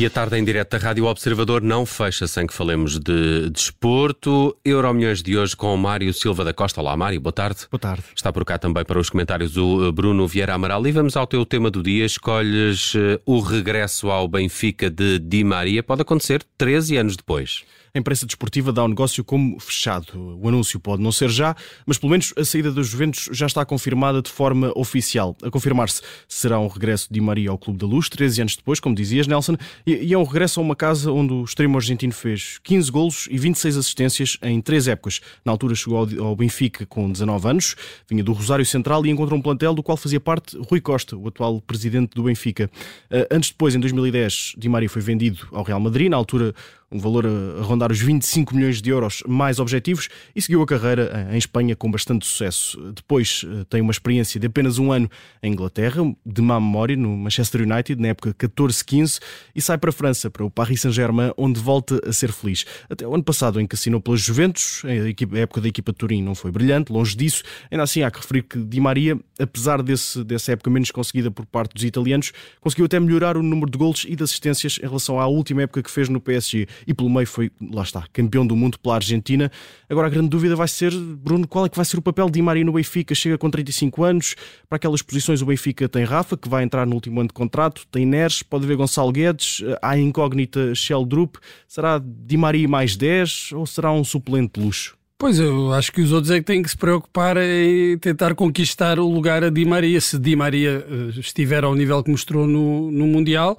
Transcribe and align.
E 0.00 0.06
a 0.06 0.10
tarde 0.10 0.38
em 0.38 0.44
direto 0.44 0.70
da 0.70 0.78
Rádio 0.78 1.06
Observador 1.06 1.60
não 1.60 1.84
fecha 1.84 2.28
sem 2.28 2.46
que 2.46 2.54
falemos 2.54 3.00
de 3.00 3.50
desporto. 3.50 4.56
De 4.64 4.70
Euromilhões 4.70 5.24
de 5.24 5.36
hoje 5.36 5.56
com 5.56 5.74
o 5.74 5.76
Mário 5.76 6.14
Silva 6.14 6.44
da 6.44 6.52
Costa. 6.52 6.80
Olá, 6.80 6.96
Mário, 6.96 7.20
boa 7.20 7.32
tarde. 7.32 7.66
Boa 7.68 7.80
tarde. 7.80 8.04
Está 8.14 8.32
por 8.32 8.44
cá 8.44 8.56
também 8.58 8.84
para 8.84 9.00
os 9.00 9.10
comentários 9.10 9.56
o 9.56 9.90
Bruno 9.90 10.24
Vieira 10.28 10.54
Amaral. 10.54 10.86
E 10.86 10.92
vamos 10.92 11.16
ao 11.16 11.26
teu 11.26 11.44
tema 11.44 11.68
do 11.68 11.82
dia. 11.82 12.06
Escolhes 12.06 12.94
eh, 12.94 13.20
o 13.26 13.40
regresso 13.40 14.08
ao 14.08 14.28
Benfica 14.28 14.88
de 14.88 15.18
Di 15.18 15.42
Maria. 15.42 15.82
Pode 15.82 16.02
acontecer 16.02 16.44
13 16.56 16.96
anos 16.96 17.16
depois 17.16 17.64
a 17.94 17.98
imprensa 17.98 18.26
desportiva 18.26 18.72
dá 18.72 18.84
o 18.84 18.88
negócio 18.88 19.24
como 19.24 19.58
fechado. 19.60 20.38
O 20.40 20.48
anúncio 20.48 20.78
pode 20.80 21.02
não 21.02 21.12
ser 21.12 21.28
já, 21.28 21.54
mas 21.86 21.98
pelo 21.98 22.10
menos 22.10 22.32
a 22.36 22.44
saída 22.44 22.70
dos 22.70 22.88
Juventus 22.88 23.28
já 23.32 23.46
está 23.46 23.64
confirmada 23.64 24.22
de 24.22 24.30
forma 24.30 24.72
oficial. 24.74 25.36
A 25.42 25.50
confirmar-se 25.50 26.02
será 26.28 26.58
um 26.58 26.68
regresso 26.68 27.08
de 27.10 27.20
Maria 27.20 27.50
ao 27.50 27.58
Clube 27.58 27.78
da 27.78 27.86
Luz, 27.86 28.08
13 28.08 28.42
anos 28.42 28.56
depois, 28.56 28.80
como 28.80 28.94
dizias, 28.94 29.26
Nelson, 29.26 29.56
e 29.86 30.12
é 30.12 30.18
um 30.18 30.24
regresso 30.24 30.60
a 30.60 30.62
uma 30.62 30.76
casa 30.76 31.10
onde 31.12 31.32
o 31.32 31.44
extremo 31.44 31.76
argentino 31.76 32.12
fez 32.12 32.58
15 32.62 32.90
golos 32.90 33.28
e 33.30 33.38
26 33.38 33.76
assistências 33.76 34.38
em 34.42 34.60
três 34.60 34.88
épocas. 34.88 35.20
Na 35.44 35.52
altura 35.52 35.74
chegou 35.74 36.08
ao 36.20 36.36
Benfica 36.36 36.86
com 36.86 37.10
19 37.10 37.48
anos, 37.48 37.76
vinha 38.08 38.22
do 38.22 38.32
Rosário 38.32 38.64
Central 38.64 39.04
e 39.06 39.10
encontrou 39.10 39.38
um 39.38 39.42
plantel 39.42 39.74
do 39.74 39.82
qual 39.82 39.96
fazia 39.96 40.20
parte 40.20 40.56
Rui 40.68 40.80
Costa, 40.80 41.16
o 41.16 41.28
atual 41.28 41.60
presidente 41.60 42.14
do 42.14 42.24
Benfica. 42.24 42.70
Eh, 43.10 43.28
antes 43.30 43.50
depois, 43.50 43.74
em 43.74 43.80
2010, 43.80 44.54
Di 44.56 44.68
Maria 44.68 44.88
foi 44.88 45.02
vendido 45.02 45.46
ao 45.52 45.62
Real 45.62 45.80
Madrid, 45.80 46.10
na 46.10 46.16
altura 46.16 46.54
um 46.90 46.98
valor 46.98 47.26
a 47.26 47.62
rondar 47.62 47.92
os 47.92 48.00
25 48.00 48.54
milhões 48.54 48.80
de 48.80 48.90
euros 48.90 49.22
mais 49.26 49.58
objetivos 49.58 50.08
e 50.34 50.40
seguiu 50.40 50.62
a 50.62 50.66
carreira 50.66 51.28
em 51.30 51.36
Espanha 51.36 51.76
com 51.76 51.90
bastante 51.90 52.26
sucesso. 52.26 52.80
Depois 52.92 53.44
eh, 53.46 53.64
tem 53.68 53.82
uma 53.82 53.90
experiência 53.90 54.40
de 54.40 54.46
apenas 54.46 54.78
um 54.78 54.90
ano 54.90 55.08
em 55.42 55.52
Inglaterra, 55.52 56.02
de 56.24 56.40
má 56.40 56.58
memória, 56.58 56.96
no 56.96 57.14
Manchester 57.16 57.62
United, 57.62 58.00
na 58.00 58.08
época 58.08 58.32
14-15, 58.32 59.20
e 59.54 59.60
sai 59.60 59.76
para 59.76 59.90
a 59.90 59.92
França, 59.92 60.30
para 60.30 60.44
o 60.44 60.50
Paris 60.50 60.80
Saint-Germain, 60.80 61.32
onde 61.36 61.60
volta 61.60 62.00
a 62.08 62.12
ser 62.12 62.32
feliz. 62.32 62.64
Até 62.88 63.06
o 63.06 63.14
ano 63.14 63.24
passado, 63.24 63.60
em 63.60 63.66
que 63.66 63.74
assinou 63.74 64.00
pelas 64.00 64.22
Juventus, 64.22 64.82
a, 64.84 65.38
época 65.38 65.60
da 65.60 65.68
equipa 65.68 65.92
de 65.92 65.98
Turim 65.98 66.22
não 66.22 66.34
foi 66.34 66.50
brilhante, 66.50 66.90
longe 66.90 67.14
disso. 67.14 67.42
Ainda 67.70 67.84
assim, 67.84 68.02
há 68.02 68.10
que 68.10 68.18
referir 68.18 68.44
que 68.44 68.58
Di 68.58 68.80
Maria, 68.80 69.18
apesar 69.38 69.82
desse, 69.82 70.24
dessa 70.24 70.52
época 70.52 70.70
menos 70.70 70.90
conseguida 70.90 71.30
por 71.30 71.44
parte 71.44 71.74
dos 71.74 71.84
italianos, 71.84 72.32
conseguiu 72.60 72.86
até 72.86 72.98
melhorar 72.98 73.36
o 73.36 73.42
número 73.42 73.70
de 73.70 73.76
golos 73.76 74.06
e 74.08 74.16
de 74.16 74.22
assistências 74.22 74.78
em 74.82 74.86
relação 74.86 75.20
à 75.20 75.26
última 75.26 75.62
época 75.62 75.82
que 75.82 75.90
fez 75.90 76.08
no 76.08 76.18
PSG 76.18 76.66
e 76.86 76.94
pelo 76.94 77.10
meio 77.10 77.26
foi, 77.26 77.50
lá 77.72 77.82
está, 77.82 78.04
campeão 78.12 78.46
do 78.46 78.56
mundo 78.56 78.78
pela 78.78 78.96
Argentina. 78.96 79.50
Agora 79.88 80.06
a 80.06 80.10
grande 80.10 80.28
dúvida 80.28 80.54
vai 80.56 80.68
ser, 80.68 80.92
Bruno, 80.94 81.46
qual 81.46 81.66
é 81.66 81.68
que 81.68 81.76
vai 81.76 81.84
ser 81.84 81.98
o 81.98 82.02
papel 82.02 82.28
de 82.30 82.40
Maria 82.40 82.64
no 82.64 82.72
Benfica? 82.72 83.14
Chega 83.14 83.38
com 83.38 83.50
35 83.50 84.04
anos, 84.04 84.34
para 84.68 84.76
aquelas 84.76 85.02
posições 85.02 85.42
o 85.42 85.46
Benfica 85.46 85.88
tem 85.88 86.04
Rafa, 86.04 86.36
que 86.36 86.48
vai 86.48 86.64
entrar 86.64 86.86
no 86.86 86.94
último 86.94 87.20
ano 87.20 87.28
de 87.28 87.34
contrato, 87.34 87.86
tem 87.90 88.06
Neres, 88.06 88.42
pode 88.42 88.64
haver 88.64 88.76
Gonçalo 88.76 89.12
Guedes, 89.12 89.62
há 89.82 89.90
a 89.90 89.98
incógnita 89.98 90.74
Shell 90.74 91.04
Drup, 91.04 91.36
será 91.66 92.00
Di 92.02 92.36
Maria 92.36 92.68
mais 92.68 92.96
10 92.96 93.52
ou 93.52 93.66
será 93.66 93.92
um 93.92 94.04
suplente 94.04 94.60
luxo? 94.60 94.98
Pois 95.20 95.40
eu 95.40 95.72
acho 95.72 95.90
que 95.90 96.00
os 96.00 96.12
outros 96.12 96.30
é 96.30 96.38
que 96.38 96.44
têm 96.44 96.62
que 96.62 96.70
se 96.70 96.76
preocupar 96.76 97.36
em 97.36 97.98
tentar 97.98 98.36
conquistar 98.36 99.00
o 99.00 99.10
lugar 99.10 99.42
a 99.42 99.50
Di 99.50 99.64
Maria. 99.64 100.00
Se 100.00 100.16
Di 100.16 100.36
Maria 100.36 100.86
eh, 100.88 101.18
estiver 101.18 101.64
ao 101.64 101.74
nível 101.74 102.00
que 102.04 102.10
mostrou 102.10 102.46
no, 102.46 102.88
no 102.92 103.04
Mundial, 103.04 103.58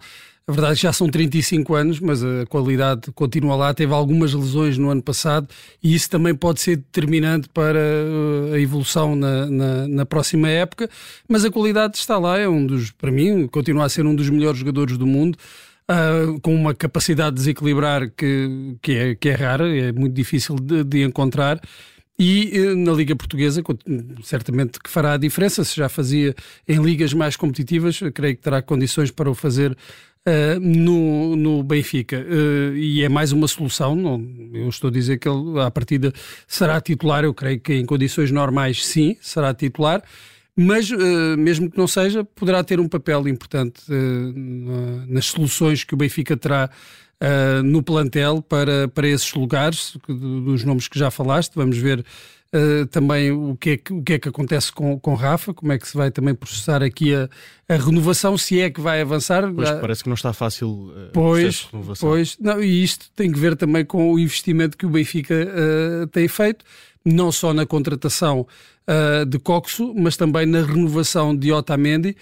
a 0.49 0.51
verdade 0.51 0.73
é 0.73 0.75
que 0.77 0.81
já 0.81 0.91
são 0.91 1.07
35 1.07 1.75
anos, 1.75 1.99
mas 1.99 2.23
a 2.23 2.43
qualidade 2.47 3.11
continua 3.11 3.55
lá. 3.55 3.71
Teve 3.71 3.93
algumas 3.93 4.33
lesões 4.33 4.79
no 4.79 4.89
ano 4.89 5.03
passado 5.03 5.47
e 5.81 5.93
isso 5.93 6.09
também 6.09 6.33
pode 6.33 6.59
ser 6.59 6.77
determinante 6.77 7.47
para 7.49 7.77
uh, 7.77 8.55
a 8.55 8.59
evolução 8.59 9.15
na, 9.15 9.45
na, 9.45 9.87
na, 9.87 10.05
próxima 10.07 10.49
época. 10.49 10.89
Mas 11.27 11.45
a 11.45 11.51
qualidade 11.51 11.97
está 11.97 12.17
lá, 12.17 12.39
é 12.39 12.49
um 12.49 12.65
dos, 12.65 12.89
para 12.89 13.11
mim, 13.11 13.45
continua 13.45 13.85
a 13.85 13.89
ser 13.89 14.07
um 14.07 14.15
dos 14.15 14.27
melhores 14.31 14.57
jogadores 14.57 14.97
do 14.97 15.05
mundo. 15.05 15.37
Uh, 15.87 16.39
com 16.41 16.55
uma 16.55 16.73
capacidade 16.73 17.31
de 17.31 17.41
desequilibrar 17.41 18.09
que, 18.09 18.75
que, 18.81 18.91
é, 18.93 19.15
que 19.15 19.29
é 19.29 19.33
rara, 19.35 19.67
é 19.67 19.91
muito 19.91 20.13
difícil 20.13 20.55
de, 20.55 20.83
de 20.83 21.03
encontrar. 21.03 21.61
E 22.17 22.59
uh, 22.59 22.75
na 22.75 22.91
Liga 22.91 23.15
Portuguesa, 23.15 23.61
certamente 24.23 24.79
que 24.79 24.89
fará 24.89 25.13
a 25.13 25.17
diferença. 25.17 25.63
Se 25.63 25.75
já 25.75 25.87
fazia 25.87 26.33
em 26.67 26.81
ligas 26.81 27.13
mais 27.13 27.35
competitivas, 27.35 27.99
creio 28.15 28.35
que 28.35 28.41
terá 28.41 28.63
condições 28.63 29.11
para 29.11 29.29
o 29.29 29.35
fazer 29.35 29.77
uh, 30.29 30.59
no, 30.59 31.35
no 31.35 31.63
Benfica. 31.63 32.17
Uh, 32.17 32.75
e 32.75 33.03
é 33.03 33.09
mais 33.09 33.31
uma 33.31 33.47
solução. 33.47 33.95
Não, 33.95 34.23
eu 34.53 34.69
estou 34.69 34.89
a 34.89 34.93
dizer 34.93 35.17
que 35.17 35.27
ele, 35.27 35.59
à 35.59 35.71
partida, 35.71 36.13
será 36.47 36.79
titular. 36.79 37.23
Eu 37.23 37.33
creio 37.33 37.59
que 37.59 37.73
em 37.73 37.85
condições 37.85 38.31
normais, 38.31 38.85
sim, 38.85 39.17
será 39.21 39.53
titular. 39.53 40.03
Mas, 40.55 40.91
uh, 40.91 41.37
mesmo 41.37 41.69
que 41.69 41.77
não 41.77 41.87
seja, 41.87 42.23
poderá 42.23 42.63
ter 42.63 42.79
um 42.79 42.87
papel 42.87 43.27
importante 43.27 43.81
nas 45.07 45.27
soluções 45.27 45.83
que 45.83 45.93
o 45.93 45.97
Benfica 45.97 46.35
terá 46.35 46.69
no 47.65 47.83
plantel 47.83 48.41
para, 48.41 48.87
para 48.87 49.05
esses 49.05 49.33
lugares, 49.33 49.97
dos 50.07 50.63
nomes 50.63 50.87
que 50.87 50.97
já 50.97 51.11
falaste. 51.11 51.53
Vamos 51.55 51.77
ver 51.77 52.03
Uh, 52.51 52.87
também 52.87 53.31
o 53.31 53.55
que, 53.55 53.69
é 53.69 53.77
que, 53.77 53.93
o 53.93 54.01
que 54.01 54.13
é 54.13 54.19
que 54.19 54.27
acontece 54.27 54.71
com, 54.71 54.99
com 54.99 55.13
Rafa, 55.13 55.53
como 55.53 55.71
é 55.71 55.77
que 55.77 55.87
se 55.87 55.95
vai 55.95 56.09
também 56.09 56.33
processar 56.33 56.81
aqui 56.81 57.13
a, 57.13 57.29
a 57.67 57.75
renovação, 57.75 58.35
se 58.39 58.59
é 58.59 58.71
que 58.71 58.81
vai 58.81 59.01
avançar. 59.01 59.53
Pois, 59.53 59.69
parece 59.69 60.01
que 60.01 60.09
não 60.09 60.15
está 60.15 60.33
fácil 60.33 60.67
uh, 60.67 61.11
pois, 61.13 61.69
renovação. 61.71 62.09
Pois, 62.09 62.37
não, 62.39 62.59
e 62.59 62.83
isto 62.83 63.11
tem 63.15 63.31
que 63.31 63.39
ver 63.39 63.55
também 63.55 63.85
com 63.85 64.11
o 64.11 64.17
investimento 64.17 64.75
que 64.75 64.87
o 64.87 64.89
Benfica 64.89 65.35
uh, 65.35 66.07
tem 66.07 66.27
feito, 66.27 66.65
não 67.05 67.31
só 67.31 67.53
na 67.53 67.67
contratação 67.67 68.47
de 69.27 69.39
Coxo, 69.39 69.93
mas 69.95 70.17
também 70.17 70.45
na 70.45 70.61
renovação 70.63 71.35
de 71.35 71.51
Otamendi, 71.51 72.15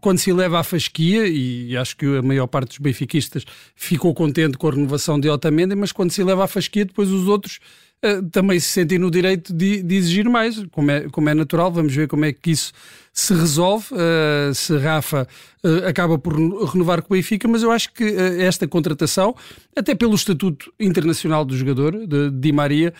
quando 0.00 0.18
se 0.18 0.32
leva 0.32 0.60
à 0.60 0.62
fasquia, 0.64 1.26
e 1.26 1.76
acho 1.76 1.96
que 1.96 2.04
a 2.04 2.22
maior 2.22 2.46
parte 2.46 2.68
dos 2.68 2.78
benfiquistas 2.78 3.44
ficou 3.74 4.12
contente 4.12 4.58
com 4.58 4.68
a 4.68 4.72
renovação 4.72 5.18
de 5.18 5.28
Otamendi, 5.28 5.74
mas 5.74 5.92
quando 5.92 6.10
se 6.10 6.22
leva 6.22 6.44
à 6.44 6.46
fasquia, 6.46 6.84
depois 6.84 7.10
os 7.10 7.28
outros 7.28 7.60
eh, 8.04 8.20
também 8.30 8.60
se 8.60 8.68
sentem 8.68 8.98
no 8.98 9.10
direito 9.10 9.50
de, 9.54 9.82
de, 9.82 9.94
exigir 9.94 10.28
mais, 10.28 10.62
como 10.70 10.90
é, 10.90 11.08
como 11.08 11.26
é 11.30 11.32
natural. 11.34 11.72
Vamos 11.72 11.94
ver 11.94 12.06
como 12.06 12.26
é 12.26 12.34
que 12.34 12.50
isso 12.50 12.70
se 13.14 13.32
resolve, 13.32 13.86
uh, 13.94 14.52
se 14.52 14.76
Rafa 14.76 15.26
uh, 15.64 15.86
acaba 15.86 16.18
por 16.18 16.34
renovar 16.34 17.00
com 17.00 17.14
o 17.14 17.16
Benfica, 17.16 17.46
mas 17.46 17.62
eu 17.62 17.70
acho 17.70 17.92
que 17.92 18.04
uh, 18.04 18.42
esta 18.42 18.66
contratação, 18.66 19.34
até 19.74 19.94
pelo 19.94 20.16
estatuto 20.16 20.70
internacional 20.80 21.44
do 21.44 21.56
jogador, 21.56 22.06
de 22.06 22.30
Di 22.30 22.52
Maria, 22.52 22.92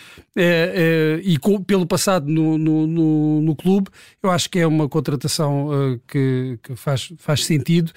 e 1.23 1.37
com, 1.39 1.61
pelo 1.63 1.85
passado 1.85 2.31
no, 2.31 2.57
no, 2.57 2.84
no, 2.87 3.41
no, 3.41 3.57
clube, 3.57 3.89
eu 4.23 4.31
acho 4.31 4.49
que 4.51 4.59
é 4.59 4.67
uma 4.67 4.89
contratação 4.89 5.69
que, 6.07 6.59
que 6.63 6.77
faz, 6.77 7.13
faz 7.19 7.45
sentido, 7.45 7.93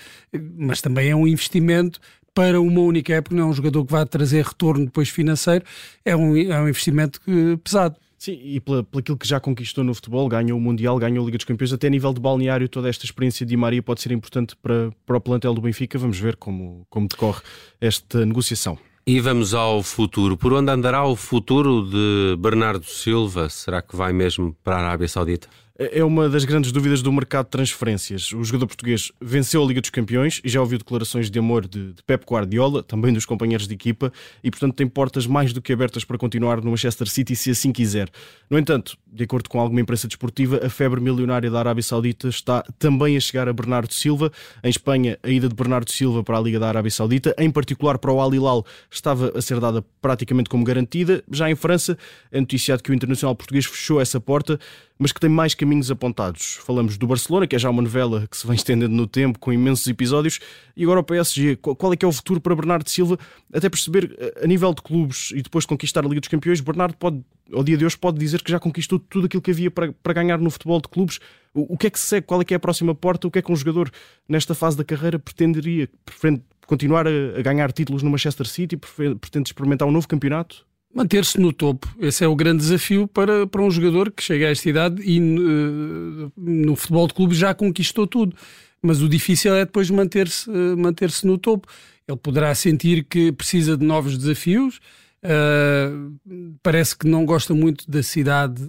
mas 0.58 0.82
também 0.82 1.10
é 1.10 1.16
um 1.16 1.28
investimento 1.28 2.00
para 2.34 2.62
uma 2.62 2.82
única 2.82 3.14
época, 3.14 3.36
não 3.36 3.44
é 3.44 3.48
um 3.48 3.54
jogador 3.54 3.84
que 3.86 3.92
vai 3.92 4.06
trazer 4.06 4.46
retorno 4.46 4.86
depois 4.86 5.10
financeiro, 5.10 5.66
é 6.06 6.16
um, 6.16 6.38
é 6.38 6.62
um 6.62 6.70
investimento 6.70 7.20
pesado. 7.64 7.96
Sim, 8.18 8.40
e 8.44 8.60
pela, 8.60 8.86
aquilo 8.98 9.18
que 9.18 9.28
já 9.28 9.40
conquistou 9.40 9.84
no 9.84 9.94
futebol, 9.94 10.28
ganhou 10.28 10.58
o 10.58 10.62
Mundial, 10.62 10.98
ganhou 10.98 11.24
a 11.24 11.26
Liga 11.26 11.38
dos 11.38 11.46
Campeões, 11.46 11.72
até 11.72 11.86
a 11.86 11.90
nível 11.90 12.12
de 12.14 12.20
balneário, 12.20 12.68
toda 12.68 12.90
esta 12.90 13.06
experiência 13.06 13.46
de 13.46 13.52
Di 13.52 13.58
Maria 13.58 13.82
pode 13.84 14.02
ser 14.02 14.12
importante 14.12 14.56
para, 14.56 14.92
para 15.06 15.18
o 15.18 15.22
plantel 15.22 15.54
do 15.54 15.62
Benfica. 15.62 16.00
Vamos 16.00 16.20
ver 16.20 16.36
como, 16.36 16.86
como 16.90 17.08
decorre 17.08 17.42
esta 17.80 18.26
negociação. 18.26 18.78
E 19.10 19.22
vamos 19.22 19.54
ao 19.54 19.82
futuro. 19.82 20.36
Por 20.36 20.52
onde 20.52 20.70
andará 20.70 21.06
o 21.06 21.16
futuro 21.16 21.90
de 21.90 22.36
Bernardo 22.38 22.84
Silva? 22.84 23.48
Será 23.48 23.82
que 23.82 23.96
vai 23.96 24.12
mesmo 24.12 24.54
para 24.62 24.76
a 24.76 24.80
Arábia 24.80 25.08
Saudita? 25.08 25.48
É 25.78 26.04
uma 26.04 26.28
das 26.28 26.44
grandes 26.44 26.72
dúvidas 26.72 27.04
do 27.04 27.12
mercado 27.12 27.46
de 27.46 27.52
transferências. 27.52 28.34
O 28.34 28.44
jogador 28.44 28.66
português 28.66 29.12
venceu 29.22 29.64
a 29.64 29.68
Liga 29.68 29.80
dos 29.80 29.92
Campeões 29.92 30.42
e 30.44 30.50
já 30.50 30.60
ouviu 30.60 30.80
declarações 30.80 31.30
de 31.30 31.38
amor 31.38 31.68
de, 31.68 31.94
de 31.94 32.04
Pep 32.04 32.26
Guardiola, 32.26 32.82
também 32.82 33.14
dos 33.14 33.26
companheiros 33.26 33.68
de 33.68 33.76
equipa, 33.76 34.12
e 34.44 34.50
portanto 34.50 34.74
tem 34.74 34.88
portas 34.88 35.28
mais 35.28 35.54
do 35.54 35.62
que 35.62 35.72
abertas 35.72 36.04
para 36.04 36.18
continuar 36.18 36.62
no 36.62 36.72
Manchester 36.72 37.08
City 37.08 37.36
se 37.36 37.52
assim 37.52 37.72
quiser. 37.72 38.10
No 38.50 38.58
entanto, 38.58 38.98
de 39.06 39.24
acordo 39.24 39.50
com 39.50 39.60
alguma 39.60 39.80
imprensa 39.80 40.08
desportiva, 40.08 40.66
a 40.66 40.70
febre 40.70 41.00
milionária 41.00 41.50
da 41.52 41.60
Arábia 41.60 41.84
Saudita 41.84 42.28
está 42.28 42.64
também 42.80 43.16
a 43.16 43.20
chegar 43.20 43.48
a 43.48 43.54
Bernardo 43.54 43.94
Silva. 43.94 44.32
Em 44.64 44.70
Espanha, 44.70 45.20
a 45.22 45.30
ida 45.30 45.48
de 45.48 45.56
Bernardo 45.56 45.92
Silva 45.92 46.24
para 46.24 46.38
a 46.38 46.42
Liga 46.42 46.60
da 46.60 46.70
Arábia 46.70 46.92
Saudita, 46.92 47.36
em 47.38 47.52
particular 47.52 48.00
para 48.00 48.12
o 48.12 48.20
Al 48.20 48.34
Hilal, 48.34 48.66
estava 48.90 49.32
a 49.38 49.42
ser 49.42 49.60
dada 49.60 49.86
praticamente 50.02 50.50
como 50.50 50.64
garantida. 50.64 51.24
Já 51.32 51.50
em 51.50 51.56
França, 51.56 51.98
é 52.32 52.40
noticiado 52.40 52.82
que 52.82 52.92
o 52.92 52.96
Internacional 52.96 53.36
Português 53.36 53.66
fechou 53.66 54.02
essa 54.02 54.20
porta 54.20 54.60
mas 55.00 55.12
que 55.12 55.20
tem 55.20 55.30
mais 55.30 55.54
caminhos 55.68 55.92
apontados. 55.92 56.60
Falamos 56.64 56.98
do 56.98 57.06
Barcelona, 57.06 57.46
que 57.46 57.56
é 57.56 57.60
já 57.60 57.70
uma 57.70 57.82
novela 57.82 58.26
que 58.32 58.38
se 58.38 58.48
vai 58.48 58.56
estendendo 58.56 58.96
no 58.96 59.06
tempo, 59.06 59.38
com 59.38 59.52
imensos 59.52 59.86
episódios, 59.88 60.40
e 60.76 60.84
agora 60.84 61.02
o 61.02 61.04
PSG. 61.04 61.58
Qual 61.58 61.92
é 61.92 61.98
que 61.98 62.06
é 62.06 62.08
o 62.08 62.12
futuro 62.12 62.40
para 62.40 62.56
Bernardo 62.56 62.90
Silva? 62.90 63.20
Até 63.54 63.70
perceber, 63.70 64.16
eh, 64.18 64.44
a 64.44 64.48
nível 64.48 64.74
de 64.74 64.82
clubes 64.82 65.32
e 65.32 65.42
depois 65.42 65.64
de 65.64 65.68
conquistar 65.68 66.06
a 66.06 66.08
Liga 66.08 66.22
dos 66.22 66.30
Campeões, 66.30 66.62
Bernardo 66.62 66.96
pode, 66.96 67.22
ao 67.52 67.64
dia 67.64 67.76
de 67.76 67.86
hoje, 67.86 67.98
pode 67.98 68.18
dizer 68.18 68.42
que 68.42 68.50
já 68.50 68.60
conquistou 68.60 68.98
tudo 68.98 69.26
aquilo 69.26 69.42
que 69.42 69.52
havia 69.52 69.70
para, 69.70 69.92
para 69.92 70.14
ganhar 70.14 70.40
no 70.40 70.50
futebol 70.50 70.80
de 70.80 70.88
clubes. 70.88 71.20
O, 71.54 71.74
o 71.74 71.78
que 71.78 71.88
é 71.88 71.90
que 71.90 72.00
se 72.00 72.06
segue? 72.06 72.26
Qual 72.26 72.42
é 72.42 72.46
que 72.46 72.54
é 72.54 72.58
a 72.58 72.60
próxima 72.60 72.96
porta? 72.96 73.28
O 73.28 73.32
que 73.32 73.40
é 73.40 73.42
que 73.42 73.52
um 73.52 73.56
jogador, 73.56 73.92
nesta 74.28 74.56
fase 74.56 74.78
da 74.78 74.86
carreira, 74.86 75.20
pretenderia? 75.20 75.90
Pretende 76.06 76.42
continuar 76.66 77.08
a, 77.08 77.12
a 77.38 77.42
ganhar 77.42 77.72
títulos 77.74 78.04
no 78.04 78.10
Manchester 78.10 78.48
City? 78.48 78.78
Pretende 78.78 79.50
experimentar 79.50 79.88
um 79.88 79.92
novo 79.92 80.08
campeonato? 80.08 80.67
Manter-se 80.94 81.40
no 81.40 81.54
topo. 81.54 81.88
Esse 82.00 82.24
é 82.24 82.28
o 82.28 82.36
grande 82.36 82.60
desafio 82.60 83.08
para, 83.08 83.46
para 83.46 83.62
um 83.62 83.70
jogador 83.70 84.12
que 84.12 84.24
chega 84.24 84.48
a 84.48 84.52
esta 84.52 84.70
idade 84.70 85.02
e 85.04 85.20
uh, 85.20 86.32
no 86.36 86.76
futebol 86.76 87.08
de 87.08 87.14
clube 87.14 87.36
já 87.36 87.54
conquistou 87.54 88.08
tudo. 88.08 88.36
Mas 88.82 89.02
o 89.02 89.10
difícil 89.10 89.54
é 89.56 89.66
depois 89.66 89.90
manter-se 89.90 90.50
uh, 90.50 90.78
manter 90.78 91.12
no 91.24 91.38
topo. 91.38 91.68
Ele 92.08 92.18
poderá 92.18 92.56
sentir 92.56 93.04
que 93.04 93.32
precisa 93.32 93.78
de 93.78 93.86
novos 93.86 94.18
desafios. 94.18 94.80
Uh, 95.24 96.16
parece 96.64 96.98
que 96.98 97.08
não 97.08 97.26
gosta 97.26 97.54
muito 97.54 97.90
da 97.90 98.02
cidade, 98.02 98.62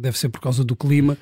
deve 0.00 0.18
ser 0.18 0.28
por 0.30 0.40
causa 0.40 0.64
do 0.64 0.74
clima 0.74 1.16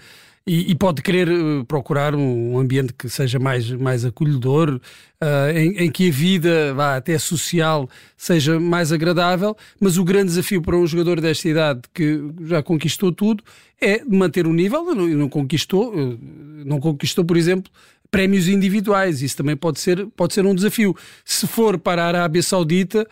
e, 0.46 0.72
e, 0.72 0.74
pode 0.74 1.02
querer 1.02 1.28
eh, 1.28 1.64
procurar 1.68 2.14
um 2.14 2.58
ambiente 2.58 2.92
que 2.92 3.08
seja 3.08 3.38
mais, 3.38 3.70
mais 3.70 4.04
acolhedor, 4.04 4.80
uh, 5.20 5.56
em, 5.56 5.84
em, 5.84 5.90
que 5.90 6.08
a 6.08 6.12
vida, 6.12 6.74
vá, 6.74 6.96
até 6.96 7.16
social, 7.16 7.88
seja 8.16 8.58
mais 8.58 8.90
agradável, 8.90 9.56
mas 9.78 9.98
o 9.98 10.04
grande 10.04 10.26
desafio 10.26 10.60
para 10.60 10.76
um 10.76 10.86
jogador 10.86 11.20
desta 11.20 11.48
idade 11.48 11.82
que 11.94 12.20
já 12.42 12.60
conquistou 12.62 13.12
tudo 13.12 13.44
é 13.80 14.04
manter 14.04 14.46
o 14.46 14.52
nível 14.52 14.84
não, 14.84 15.06
não, 15.06 15.28
conquistou, 15.28 15.94
eh, 15.94 16.16
não 16.64 16.80
conquistou, 16.80 17.24
por 17.24 17.36
exemplo, 17.36 17.70
prémios 18.10 18.46
individuais. 18.46 19.22
Isso 19.22 19.36
também 19.36 19.56
pode 19.56 19.80
ser, 19.80 20.06
pode 20.16 20.34
ser 20.34 20.44
um 20.44 20.54
desafio. 20.54 20.94
Se 21.24 21.46
for 21.46 21.78
para 21.78 22.04
a 22.04 22.06
Arábia 22.06 22.42
Saudita, 22.42 23.08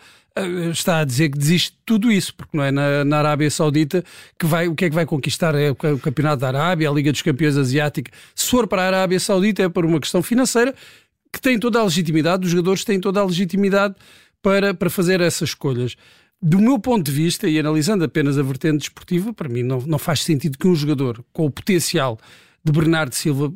está 0.71 0.99
a 0.99 1.05
dizer 1.05 1.29
que 1.29 1.37
desiste 1.37 1.71
de 1.71 1.77
tudo 1.85 2.11
isso, 2.11 2.33
porque 2.33 2.55
não 2.55 2.63
é 2.63 2.71
na, 2.71 3.03
na, 3.03 3.17
Arábia 3.17 3.49
Saudita 3.49 4.03
que 4.39 4.45
vai, 4.45 4.67
o 4.67 4.75
que 4.75 4.85
é 4.85 4.89
que 4.89 4.95
vai 4.95 5.05
conquistar? 5.05 5.53
É 5.55 5.71
o 5.71 5.75
Campeonato 5.75 6.41
da 6.41 6.47
Arábia, 6.47 6.89
a 6.89 6.93
Liga 6.93 7.11
dos 7.11 7.21
Campeões 7.21 7.57
Asiática. 7.57 8.11
Se 8.33 8.49
for 8.49 8.65
para 8.65 8.83
a 8.83 8.87
Arábia 8.87 9.19
Saudita 9.19 9.63
é 9.63 9.69
por 9.69 9.85
uma 9.85 9.99
questão 9.99 10.23
financeira 10.23 10.73
que 11.31 11.41
tem 11.41 11.59
toda 11.59 11.79
a 11.79 11.83
legitimidade, 11.83 12.45
os 12.45 12.51
jogadores 12.51 12.83
têm 12.83 12.99
toda 12.99 13.19
a 13.19 13.25
legitimidade 13.25 13.95
para, 14.41 14.73
para 14.73 14.89
fazer 14.89 15.21
essas 15.21 15.49
escolhas. 15.49 15.95
Do 16.41 16.59
meu 16.59 16.79
ponto 16.79 17.05
de 17.05 17.11
vista, 17.11 17.47
e 17.47 17.59
analisando 17.59 18.03
apenas 18.03 18.37
a 18.37 18.43
vertente 18.43 18.79
desportiva, 18.79 19.33
para 19.33 19.47
mim 19.47 19.63
não, 19.63 19.79
não 19.81 19.99
faz 19.99 20.23
sentido 20.23 20.57
que 20.57 20.67
um 20.67 20.75
jogador 20.75 21.23
com 21.31 21.45
o 21.45 21.51
potencial 21.51 22.17
de 22.63 22.71
Bernardo 22.71 23.13
Silva 23.13 23.53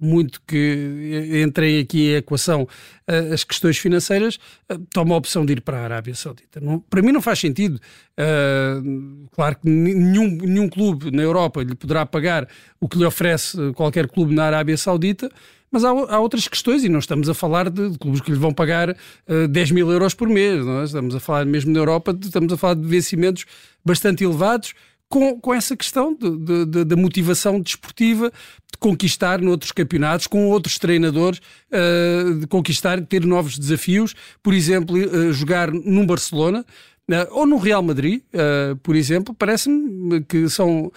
muito 0.00 0.40
que 0.46 1.42
entrem 1.44 1.80
aqui 1.80 2.10
em 2.10 2.14
equação 2.16 2.66
eh, 3.06 3.34
as 3.34 3.44
questões 3.44 3.76
financeiras, 3.76 4.38
eh, 4.68 4.78
toma 4.92 5.14
a 5.14 5.18
opção 5.18 5.44
de 5.44 5.52
ir 5.52 5.60
para 5.60 5.78
a 5.78 5.84
Arábia 5.84 6.14
Saudita. 6.14 6.60
Não, 6.60 6.80
para 6.80 7.02
mim 7.02 7.12
não 7.12 7.20
faz 7.20 7.38
sentido. 7.38 7.78
Uh, 8.18 9.28
claro 9.32 9.56
que 9.56 9.68
nenhum, 9.68 10.28
nenhum 10.28 10.68
clube 10.68 11.10
na 11.10 11.22
Europa 11.22 11.62
lhe 11.62 11.74
poderá 11.74 12.06
pagar 12.06 12.48
o 12.80 12.88
que 12.88 12.96
lhe 12.96 13.04
oferece 13.04 13.72
qualquer 13.72 14.06
clube 14.06 14.32
na 14.32 14.44
Arábia 14.44 14.76
Saudita, 14.76 15.28
mas 15.70 15.84
há, 15.84 15.88
há, 15.88 16.20
outras 16.20 16.46
questões, 16.46 16.84
e 16.84 16.88
não 16.88 17.00
estamos 17.00 17.28
a 17.28 17.34
falar 17.34 17.68
de, 17.68 17.90
de 17.90 17.98
clubes 17.98 18.20
que 18.20 18.30
lhe 18.30 18.38
vão 18.38 18.54
pagar 18.54 18.90
uh, 18.90 19.48
10 19.48 19.72
mil 19.72 19.90
euros 19.90 20.14
por 20.14 20.28
mês, 20.28 20.64
não 20.64 20.80
é? 20.80 20.84
estamos 20.84 21.14
a 21.16 21.20
falar 21.20 21.44
mesmo 21.44 21.72
na 21.72 21.80
Europa, 21.80 22.16
estamos 22.22 22.52
a 22.52 22.56
falar 22.56 22.74
de 22.74 22.86
vencimentos 22.86 23.44
bastante 23.84 24.22
elevados, 24.22 24.72
com, 25.14 25.38
com 25.38 25.54
essa 25.54 25.76
questão 25.76 26.12
de 26.12 26.96
motivação 26.96 27.60
desportiva, 27.60 28.32
de 28.72 28.76
conquistar 28.80 29.40
noutros 29.40 29.70
campeonatos, 29.70 30.26
com 30.26 30.48
outros 30.48 30.76
treinadores, 30.76 31.40
uh, 31.70 32.34
de 32.40 32.48
conquistar, 32.48 33.00
ter 33.06 33.24
novos 33.24 33.56
desafios, 33.56 34.12
por 34.42 34.52
exemplo, 34.52 34.96
uh, 34.96 35.32
jogar 35.32 35.70
num 35.70 36.04
Barcelona. 36.04 36.66
Uh, 37.08 37.30
ou 37.30 37.46
no 37.46 37.58
Real 37.58 37.82
Madrid, 37.82 38.22
por 38.82 38.96
exemplo, 38.96 39.34
parece-me 39.34 40.22
que 40.22 40.48
são 40.48 40.90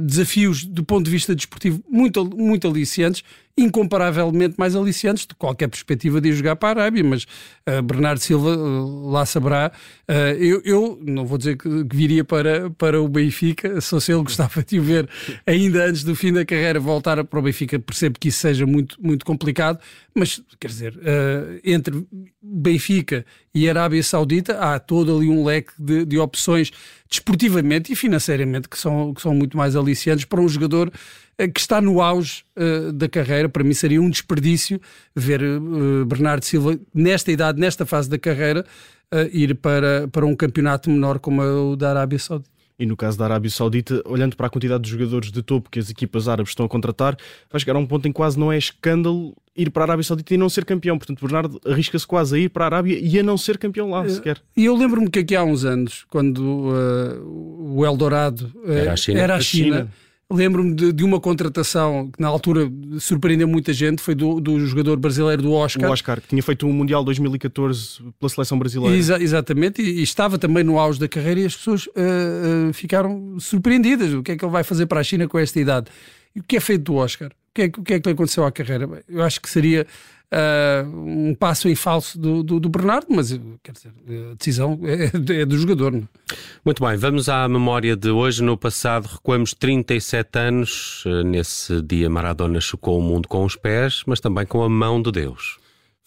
desafios 0.00 0.64
do 0.64 0.82
ponto 0.82 1.04
de 1.04 1.10
vista 1.10 1.34
desportivo 1.34 1.82
muito, 1.88 2.24
muito 2.24 2.66
aliciantes 2.66 3.22
incomparavelmente 3.58 4.54
mais 4.56 4.76
aliciantes 4.76 5.26
de 5.26 5.34
qualquer 5.34 5.66
perspectiva 5.68 6.20
de 6.20 6.28
ir 6.28 6.32
jogar 6.32 6.54
para 6.54 6.80
a 6.80 6.82
Arábia, 6.84 7.02
mas 7.02 7.24
uh, 7.24 7.82
Bernardo 7.82 8.20
Silva 8.20 8.56
uh, 8.56 9.10
lá 9.10 9.26
saberá. 9.26 9.72
Uh, 10.08 10.12
eu, 10.38 10.62
eu, 10.64 10.98
não 11.02 11.26
vou 11.26 11.36
dizer 11.36 11.56
que, 11.56 11.84
que, 11.84 11.96
viria 11.96 12.24
para, 12.24 12.70
para 12.70 13.02
o 13.02 13.08
Benfica, 13.08 13.80
só 13.80 13.98
se 13.98 14.12
ele 14.12 14.22
gostava 14.22 14.62
de 14.62 14.78
o 14.78 14.82
ver 14.82 15.08
ainda 15.44 15.84
antes 15.86 16.04
do 16.04 16.14
fim 16.14 16.32
da 16.32 16.44
carreira 16.44 16.78
voltar 16.78 17.22
para 17.24 17.38
o 17.38 17.42
Benfica, 17.42 17.78
percebo 17.80 18.18
que 18.18 18.28
isso 18.28 18.38
seja 18.38 18.64
muito, 18.64 18.96
muito 19.02 19.26
complicado, 19.26 19.80
mas 20.14 20.40
quer 20.60 20.68
dizer, 20.68 20.98
entre 21.64 22.06
Benfica 22.40 23.24
e 23.54 23.68
Arábia 23.68 24.02
Saudita 24.02 24.58
há 24.58 24.78
todo 24.78 25.16
ali 25.16 25.28
um 25.28 25.44
leque 25.44 25.72
de, 25.78 26.04
de 26.04 26.18
opções 26.18 26.72
desportivamente 27.08 27.92
e 27.92 27.96
financeiramente 27.96 28.68
que 28.68 28.78
são, 28.78 29.14
que 29.14 29.22
são 29.22 29.34
muito 29.34 29.56
mais 29.56 29.74
aliciantes 29.74 30.24
para 30.24 30.40
um 30.40 30.48
jogador 30.48 30.92
eh, 31.38 31.48
que 31.48 31.60
está 31.60 31.80
no 31.80 32.02
auge 32.02 32.44
uh, 32.56 32.92
da 32.92 33.08
carreira. 33.08 33.48
Para 33.48 33.64
mim 33.64 33.72
seria 33.72 34.00
um 34.00 34.10
desperdício 34.10 34.80
ver 35.14 35.42
uh, 35.42 36.04
Bernardo 36.04 36.44
Silva, 36.44 36.78
nesta 36.92 37.32
idade, 37.32 37.58
nesta 37.60 37.86
fase 37.86 38.10
da 38.10 38.18
carreira, 38.18 38.64
uh, 39.12 39.28
ir 39.32 39.54
para, 39.54 40.08
para 40.08 40.26
um 40.26 40.36
campeonato 40.36 40.90
menor 40.90 41.18
como 41.18 41.42
o 41.42 41.76
da 41.76 41.90
Arábia 41.90 42.18
Saudita. 42.18 42.57
E 42.78 42.86
no 42.86 42.96
caso 42.96 43.18
da 43.18 43.24
Arábia 43.24 43.50
Saudita, 43.50 44.00
olhando 44.04 44.36
para 44.36 44.46
a 44.46 44.50
quantidade 44.50 44.84
de 44.84 44.90
jogadores 44.90 45.32
de 45.32 45.42
topo 45.42 45.68
que 45.68 45.80
as 45.80 45.90
equipas 45.90 46.28
árabes 46.28 46.52
estão 46.52 46.64
a 46.64 46.68
contratar, 46.68 47.16
vai 47.50 47.60
chegar 47.60 47.74
a 47.74 47.78
um 47.78 47.86
ponto 47.86 48.06
em 48.06 48.12
que 48.12 48.16
quase 48.16 48.38
não 48.38 48.52
é 48.52 48.56
escândalo 48.56 49.34
ir 49.56 49.70
para 49.70 49.82
a 49.82 49.86
Arábia 49.86 50.04
Saudita 50.04 50.32
e 50.32 50.36
não 50.36 50.48
ser 50.48 50.64
campeão. 50.64 50.96
Portanto, 50.96 51.20
Bernardo 51.20 51.60
arrisca-se 51.66 52.06
quase 52.06 52.36
a 52.36 52.38
ir 52.38 52.50
para 52.50 52.64
a 52.64 52.68
Arábia 52.68 52.96
e 53.00 53.18
a 53.18 53.22
não 53.22 53.36
ser 53.36 53.58
campeão 53.58 53.90
lá, 53.90 54.08
sequer. 54.08 54.40
E 54.56 54.64
eu 54.64 54.76
lembro-me 54.76 55.10
que 55.10 55.18
aqui 55.18 55.34
há 55.34 55.42
uns 55.42 55.64
anos, 55.64 56.06
quando 56.08 56.38
uh, 56.38 57.74
o 57.76 57.84
Eldorado 57.84 58.52
uh, 58.64 58.70
era 58.70 58.92
a 58.92 58.96
China, 58.96 59.20
era 59.20 59.34
a 59.34 59.40
China, 59.40 59.76
a 59.76 59.78
China 59.80 59.92
Lembro-me 60.30 60.74
de, 60.74 60.92
de, 60.92 61.04
uma 61.04 61.18
contratação 61.18 62.10
que 62.10 62.20
na 62.20 62.28
altura 62.28 62.70
surpreendeu 63.00 63.48
muita 63.48 63.72
gente, 63.72 64.02
foi 64.02 64.14
do, 64.14 64.38
do, 64.40 64.60
jogador 64.66 64.98
brasileiro 64.98 65.40
do 65.40 65.52
Oscar. 65.52 65.88
O 65.88 65.92
Oscar, 65.92 66.20
que 66.20 66.28
tinha 66.28 66.42
feito 66.42 66.66
um 66.66 66.72
Mundial 66.72 67.02
2014 67.02 68.02
pela 68.20 68.28
seleção 68.28 68.58
brasileira. 68.58 68.94
Exa 68.94 69.22
exatamente, 69.22 69.80
e, 69.80 70.00
e, 70.00 70.02
estava 70.02 70.36
também 70.36 70.62
no 70.62 70.78
auge 70.78 71.00
da 71.00 71.08
carreira 71.08 71.40
e 71.40 71.46
as 71.46 71.56
pessoas 71.56 71.86
uh, 71.86 72.68
uh, 72.68 72.72
ficaram 72.74 73.40
surpreendidas. 73.40 74.12
O 74.12 74.22
que 74.22 74.32
é 74.32 74.36
que 74.36 74.44
ele 74.44 74.52
vai 74.52 74.62
fazer 74.62 74.84
para 74.84 75.00
a 75.00 75.02
China 75.02 75.26
com 75.26 75.38
esta 75.38 75.58
idade? 75.58 75.86
E 76.36 76.40
o 76.40 76.42
que 76.42 76.58
é 76.58 76.60
feito 76.60 76.84
do 76.84 76.96
Oscar? 76.96 77.32
O 77.50 77.54
que 77.54 77.62
é, 77.62 77.66
o 77.66 77.82
que, 77.82 77.94
é 77.94 78.00
que 78.00 78.08
lhe 78.08 78.14
aconteceu 78.14 78.44
à 78.44 78.52
carreira? 78.52 78.88
Eu 79.08 79.22
acho 79.22 79.40
que 79.40 79.48
seria 79.48 79.86
uh, 80.32 80.88
um 80.88 81.34
passo 81.34 81.68
em 81.68 81.74
falso 81.74 82.18
do, 82.18 82.42
do, 82.42 82.60
do, 82.60 82.68
Bernardo, 82.68 83.06
mas 83.10 83.38
quer 83.62 83.72
dizer, 83.72 83.92
a 84.30 84.34
decisão 84.34 84.78
é, 84.84 85.40
é 85.40 85.46
do 85.46 85.58
jogador. 85.58 85.92
Não? 85.92 86.00
É? 86.00 86.34
Muito 86.64 86.84
bem, 86.84 86.96
vamos 86.96 87.28
à 87.28 87.48
memória 87.48 87.96
de 87.96 88.10
hoje. 88.10 88.42
No 88.42 88.56
passado 88.56 89.06
recuamos 89.06 89.54
37 89.54 90.38
anos. 90.38 91.04
Nesse 91.26 91.82
dia, 91.82 92.08
Maradona 92.08 92.60
chocou 92.60 92.98
o 92.98 93.02
mundo 93.02 93.28
com 93.28 93.44
os 93.44 93.56
pés, 93.56 94.02
mas 94.06 94.20
também 94.20 94.46
com 94.46 94.62
a 94.62 94.68
mão 94.68 95.00
de 95.00 95.10
Deus. 95.10 95.58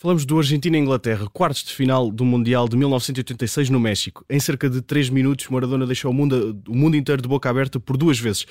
Falamos 0.01 0.25
do 0.25 0.39
Argentina 0.39 0.75
e 0.75 0.79
Inglaterra, 0.79 1.27
quartos 1.31 1.63
de 1.63 1.73
final 1.75 2.09
do 2.09 2.25
Mundial 2.25 2.67
de 2.67 2.75
1986 2.75 3.69
no 3.69 3.79
México. 3.79 4.25
Em 4.27 4.39
cerca 4.39 4.67
de 4.67 4.81
3 4.81 5.11
minutos, 5.11 5.47
Maradona 5.47 5.85
deixou 5.85 6.09
o 6.09 6.13
mundo, 6.13 6.59
o 6.67 6.75
mundo 6.75 6.97
inteiro 6.97 7.21
de 7.21 7.27
boca 7.27 7.47
aberta 7.47 7.79
por 7.79 7.97
duas 7.97 8.19
vezes. 8.19 8.47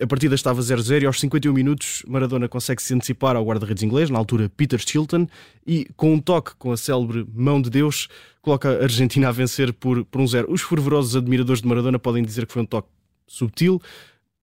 A 0.00 0.06
partida 0.06 0.34
estava 0.34 0.60
0-0 0.60 1.02
e 1.02 1.06
aos 1.06 1.20
51 1.20 1.52
minutos 1.52 2.02
Maradona 2.08 2.48
consegue 2.48 2.82
se 2.82 2.94
antecipar 2.94 3.36
ao 3.36 3.44
guarda-redes 3.44 3.82
inglês, 3.82 4.10
na 4.10 4.18
altura 4.18 4.48
Peter 4.48 4.80
Shilton, 4.80 5.26
e 5.66 5.86
com 5.96 6.14
um 6.14 6.18
toque 6.18 6.54
com 6.56 6.72
a 6.72 6.76
célebre 6.76 7.26
mão 7.32 7.60
de 7.60 7.70
Deus, 7.70 8.08
coloca 8.40 8.68
a 8.70 8.82
Argentina 8.82 9.28
a 9.28 9.32
vencer 9.32 9.72
por, 9.72 10.04
por 10.04 10.20
um 10.20 10.26
zero. 10.26 10.50
Os 10.50 10.62
fervorosos 10.62 11.14
admiradores 11.14 11.62
de 11.62 11.68
Maradona 11.68 11.98
podem 11.98 12.22
dizer 12.22 12.46
que 12.46 12.52
foi 12.52 12.62
um 12.62 12.66
toque 12.66 12.88
subtil, 13.26 13.80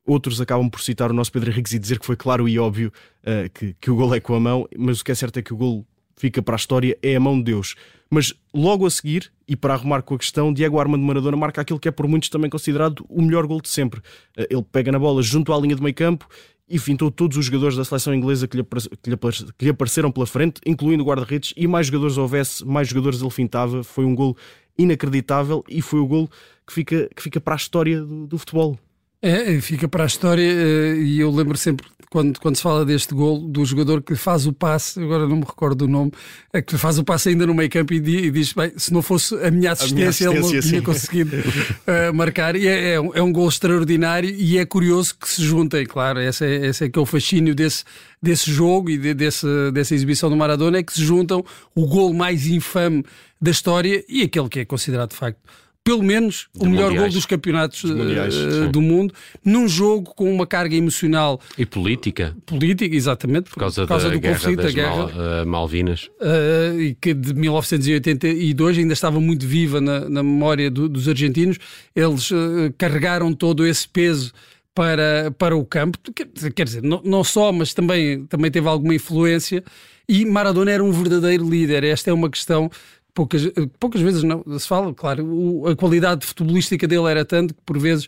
outros 0.06 0.40
acabam 0.40 0.70
por 0.70 0.82
citar 0.82 1.12
o 1.12 1.14
nosso 1.14 1.32
Pedro 1.32 1.52
Henriques 1.52 1.74
e 1.74 1.80
dizer 1.80 2.00
que 2.00 2.06
foi 2.06 2.16
claro 2.16 2.48
e 2.48 2.58
óbvio 2.58 2.92
uh, 3.24 3.50
que, 3.54 3.76
que 3.82 3.92
o 3.92 3.96
gol 3.96 4.14
é 4.16 4.20
com 4.20 4.36
a 4.36 4.40
mão, 4.40 4.68
mas 4.78 5.02
o 5.02 5.06
que 5.06 5.12
é 5.12 5.16
certo 5.16 5.38
é 5.38 5.42
que 5.42 5.54
o 5.54 5.58
gol 5.58 5.86
fica 6.20 6.42
para 6.42 6.56
a 6.56 6.58
história, 6.58 6.98
é 7.02 7.16
a 7.16 7.20
mão 7.20 7.38
de 7.38 7.46
Deus. 7.46 7.76
Mas 8.10 8.34
logo 8.54 8.86
a 8.86 8.90
seguir, 8.90 9.32
e 9.48 9.56
para 9.56 9.74
arrumar 9.74 10.02
com 10.02 10.16
a 10.16 10.18
questão, 10.18 10.52
Diego 10.52 10.78
Armando 10.78 11.04
Maradona 11.04 11.38
marca 11.38 11.62
aquilo 11.62 11.80
que 11.80 11.88
é 11.88 11.92
por 11.92 12.08
muitos 12.08 12.28
também 12.28 12.50
considerado 12.50 13.06
o 13.08 13.22
melhor 13.22 13.48
gol 13.48 13.62
de 13.62 13.70
sempre. 13.70 14.02
Eh, 14.36 14.48
ele 14.50 14.66
pega 14.70 14.92
na 14.92 15.00
bola 15.00 15.22
junto 15.22 15.54
à 15.54 15.58
linha 15.58 15.76
de 15.76 15.82
meio 15.82 15.96
campo 15.96 16.28
e 16.68 16.78
fintou 16.78 17.10
todos 17.10 17.38
os 17.38 17.46
jogadores 17.46 17.78
da 17.78 17.86
seleção 17.86 18.14
inglesa 18.14 18.48
que 18.50 18.58
lhe, 18.58 18.64
que 18.64 19.10
lhe, 19.10 19.18
que 19.58 19.66
lhe 19.66 19.72
apareceram 19.72 20.12
pela 20.12 20.26
frente, 20.26 20.60
incluindo 20.66 21.04
o 21.04 21.06
guarda-redes, 21.06 21.54
e 21.56 21.68
mais 21.68 21.88
jogadores 21.88 22.18
houvesse, 22.18 22.66
mais 22.66 22.90
jogadores 22.90 23.22
ele 23.22 23.32
fintava. 23.32 23.82
Foi 23.82 24.04
um 24.04 24.14
gol 24.14 24.36
inacreditável 24.78 25.64
e 25.70 25.82
foi 25.82 26.02
o 26.02 26.06
gol 26.06 26.30
que 26.68 26.74
fica, 26.74 27.10
que 27.16 27.24
fica 27.24 27.40
para 27.40 27.56
a 27.56 27.58
história 27.58 28.02
do, 28.02 28.28
do 28.28 28.38
futebol. 28.38 28.78
É, 29.22 29.60
fica 29.60 29.88
para 29.88 30.04
a 30.04 30.08
história 30.08 30.42
eh, 30.42 30.96
e 30.96 31.20
eu 31.20 31.30
lembro 31.30 31.58
sempre 31.58 31.86
quando, 32.10 32.40
quando 32.40 32.56
se 32.56 32.64
fala 32.64 32.84
deste 32.86 33.14
gol 33.14 33.40
do 33.48 33.64
jogador 33.64 34.02
que 34.02 34.16
faz 34.16 34.48
o 34.48 34.54
passe, 34.54 35.02
agora 35.02 35.28
não 35.28 35.38
me 35.38 35.44
recordo 35.44 35.86
do 35.86 35.88
nome, 35.88 36.12
é 36.52 36.62
que 36.62 36.78
faz 36.78 36.98
o 36.98 37.04
passe 37.04 37.30
ainda 37.30 37.46
no 37.46 37.54
meio 37.54 37.70
campo 37.70 37.94
e, 37.94 38.00
diz, 38.00 38.24
e 38.24 38.32
diz 38.32 38.54
bem, 38.54 38.72
se 38.78 38.92
não 38.92 39.02
fosse 39.02 39.36
a 39.36 39.52
minha 39.52 39.74
assistência, 39.74 39.94
a 39.94 39.96
minha 39.96 40.10
assistência 40.10 40.30
ele 40.30 40.40
não 40.40 40.62
sim. 40.62 40.70
tinha 40.70 40.82
conseguido 40.82 41.36
uh, 41.38 42.14
marcar. 42.16 42.56
E 42.56 42.68
é, 42.68 42.94
é, 42.94 43.00
um, 43.00 43.14
é 43.14 43.22
um 43.22 43.32
gol 43.32 43.48
extraordinário 43.48 44.30
e 44.30 44.58
é 44.58 44.66
curioso 44.66 45.16
que 45.20 45.30
se 45.30 45.44
juntem, 45.44 45.86
claro, 45.86 46.20
esse 46.20 46.46
é, 46.46 46.66
esse 46.68 46.86
é 46.86 46.90
que 46.90 46.98
é 46.98 47.02
o 47.02 47.06
fascínio 47.06 47.54
desse, 47.54 47.84
desse 48.22 48.52
jogo 48.52 48.90
e 48.90 48.98
de, 48.98 49.14
desse, 49.14 49.46
dessa 49.72 49.94
exibição 49.94 50.30
do 50.30 50.38
Maradona, 50.38 50.80
é 50.80 50.84
que 50.84 50.94
se 50.94 51.04
juntam 51.04 51.46
o 51.76 51.86
gol 51.86 52.12
mais 52.14 52.48
infame 52.48 53.06
da 53.40 53.52
história 53.52 54.04
e 54.10 54.24
aquele 54.24 54.50
que 54.50 54.62
é 54.62 54.66
considerado 54.66 55.12
de 55.12 55.16
facto 55.16 55.40
pelo 55.90 56.04
menos 56.04 56.48
De 56.54 56.66
o 56.68 56.70
melhor 56.70 56.90
mundiais. 56.90 57.08
gol 57.08 57.14
dos 57.18 57.26
campeonatos 57.26 57.84
mundiais, 57.84 58.34
sim. 58.36 58.70
do 58.72 58.80
mundo, 58.80 59.12
num 59.44 59.68
jogo 59.68 60.14
com 60.16 60.32
uma 60.32 60.46
carga 60.46 60.76
emocional 60.76 61.42
E 61.58 61.66
política, 61.66 62.36
política, 62.46 62.96
exatamente, 62.96 63.50
por 63.50 63.58
causa, 63.58 63.88
da 63.88 63.98
do 63.98 64.20
guerra 64.20 64.36
conflito, 64.36 64.62
da 64.62 64.72
guerra. 64.72 64.96
Mal- 64.96 65.12
eh, 65.42 65.46
Malvinas. 65.46 66.10
eh, 66.22 66.76
e 66.80 66.94
que 67.02 67.12
de 67.14 67.34
1982 67.34 68.78
ainda 68.78 68.94
estava 68.94 69.20
muito 69.20 69.48
viva 69.48 69.82
na, 69.82 70.08
na 70.08 70.22
memória 70.22 70.70
do- 70.70 70.88
dos 70.88 71.08
argentinos. 71.08 71.58
Eles 71.96 72.30
carregaram 72.78 73.34
todo 73.34 73.66
esse 73.66 73.88
peso 73.88 74.32
para, 74.76 75.32
para 75.38 75.56
o 75.58 75.66
campo. 75.66 75.98
Quer, 76.14 76.28
quer 76.52 76.64
dizer, 76.66 76.84
não, 76.84 77.02
não 77.04 77.24
só, 77.24 77.52
mas 77.52 77.74
também, 77.74 78.26
também 78.26 78.52
teve 78.52 78.68
alguma 78.68 78.94
influência. 78.94 79.64
E 80.08 80.26
Maradona 80.26 80.72
era 80.72 80.84
um 80.84 80.92
verdadeiro 80.92 81.48
líder. 81.50 81.84
Esta 81.84 82.10
é 82.10 82.14
uma 82.14 82.30
questão. 82.30 82.70
Poucas, 83.14 83.46
eh, 83.46 83.52
poucas 83.80 84.02
vezes 84.02 84.24
não 84.24 84.44
se 84.58 84.68
fala, 84.68 84.94
claro, 84.94 85.26
o- 85.26 85.68
a 85.68 85.76
qualidade 85.76 86.26
futebolística 86.26 86.88
dele 86.88 87.10
era 87.10 87.26
tanto 87.26 87.54
que 87.54 87.62
por 87.66 87.78
vezes 87.78 88.08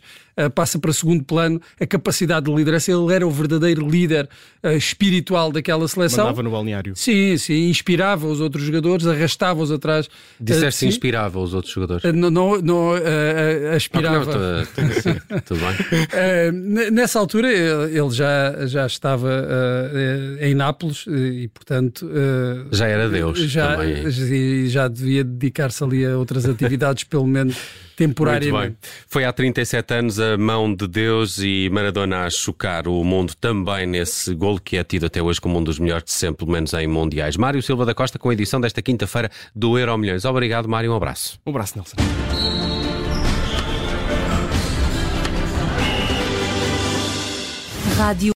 passa 0.50 0.78
para 0.78 0.92
segundo 0.92 1.24
plano 1.24 1.60
a 1.80 1.86
capacidade 1.86 2.46
de 2.46 2.54
liderança. 2.54 2.90
Ele 2.90 3.12
era 3.14 3.26
o 3.26 3.30
verdadeiro 3.30 3.88
líder 3.88 4.28
eh, 4.62 4.76
espiritual 4.76 5.50
daquela 5.52 5.86
seleção. 5.88 6.24
Mandava 6.24 6.42
no 6.42 6.50
balneário. 6.50 6.94
Sim, 6.96 7.36
sim, 7.36 7.68
inspirava 7.68 8.26
os 8.26 8.40
outros 8.40 8.64
jogadores, 8.64 9.06
arrastava-os 9.06 9.70
atrás. 9.70 10.06
eh, 10.06 10.10
Disseste 10.40 10.80
si. 10.80 10.86
inspirava 10.86 11.38
os 11.38 11.54
outros 11.54 11.72
jogadores. 11.72 12.04
Eh, 12.04 12.12
Não, 12.12 12.30
não, 12.30 12.60
não, 12.60 12.96
eh, 12.96 13.00
eh, 13.04 13.70
Ah, 13.72 13.76
aspirava. 13.76 14.64
sim, 14.64 15.40
tudo 15.44 15.60
bem. 15.60 15.72
Eh, 16.12 16.50
nessa 16.90 17.18
altura 17.18 17.50
ele 17.50 18.10
já, 18.10 18.66
já 18.66 18.86
estava 18.86 19.28
eh, 19.30 20.38
eh, 20.40 20.48
em 20.50 20.54
Nápoles 20.54 21.04
eh, 21.08 21.10
e, 21.42 21.48
portanto. 21.48 22.08
eh, 22.12 22.66
Já 22.70 22.86
era 22.86 23.08
Deus 23.08 23.38
Já, 23.38 23.76
também. 23.76 24.04
e 24.06 24.68
já 24.68 24.88
devia 24.88 25.24
dedicar-se 25.24 25.82
ali 25.82 26.04
a 26.04 26.16
outras 26.18 26.44
atividades, 26.46 27.04
pelo 27.04 27.26
menos 27.26 27.56
temporariamente. 27.96 28.76
Foi 29.06 29.24
há 29.24 29.32
37 29.32 29.94
anos 29.94 30.20
a 30.20 30.36
mão 30.36 30.74
de 30.74 30.86
Deus 30.86 31.38
e 31.38 31.68
Maradona 31.72 32.24
a 32.24 32.30
chocar 32.30 32.86
o 32.88 33.02
mundo 33.04 33.34
também 33.40 33.86
nesse 33.86 34.34
golo 34.34 34.60
que 34.60 34.76
é 34.76 34.84
tido 34.84 35.06
até 35.06 35.22
hoje 35.22 35.40
como 35.40 35.58
um 35.58 35.64
dos 35.64 35.78
melhores 35.78 36.04
de 36.04 36.12
sempre, 36.12 36.44
pelo 36.44 36.52
menos 36.52 36.72
em 36.74 36.86
mundiais. 36.86 37.36
Mário 37.36 37.62
Silva 37.62 37.84
da 37.84 37.94
Costa 37.94 38.18
com 38.18 38.30
a 38.30 38.32
edição 38.32 38.60
desta 38.60 38.82
quinta-feira 38.82 39.30
do 39.54 39.78
Euro 39.78 39.96
Milhões. 39.98 40.24
Obrigado, 40.24 40.68
Mário. 40.68 40.92
Um 40.92 40.96
abraço. 40.96 41.38
Um 41.46 41.50
abraço, 41.50 41.74
Nelson. 41.76 41.96
Rádio 47.96 48.30